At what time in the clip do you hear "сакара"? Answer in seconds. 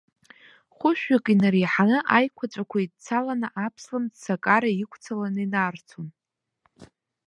4.23-4.69